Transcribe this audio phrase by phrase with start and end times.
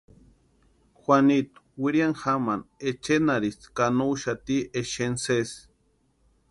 [1.01, 5.59] Juanitu wiriani jamani echenharhisti ka no úxati exeni sési.